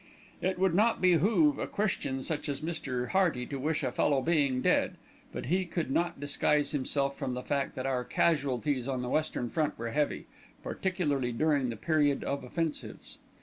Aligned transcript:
It 0.41 0.57
would 0.57 0.73
not 0.73 0.99
behove 0.99 1.59
a 1.59 1.67
Christian 1.67 2.23
such 2.23 2.49
as 2.49 2.59
Mr. 2.61 3.09
Hearty 3.09 3.45
to 3.45 3.59
wish 3.59 3.83
a 3.83 3.91
fellow 3.91 4.19
being 4.19 4.59
dead; 4.63 4.95
but 5.31 5.45
he 5.45 5.63
could 5.63 5.91
not 5.91 6.19
disguise 6.19 6.71
from 6.71 6.79
himself 6.79 7.19
the 7.19 7.43
fact 7.43 7.75
that 7.75 7.85
our 7.85 8.03
casualties 8.03 8.87
on 8.87 9.03
the 9.03 9.09
Western 9.09 9.51
Front 9.51 9.77
were 9.77 9.91
heavy, 9.91 10.25
particularly 10.63 11.31
during 11.31 11.69
the 11.69 11.75
period 11.75 12.23
of 12.23 12.43
offensives. 12.43 13.19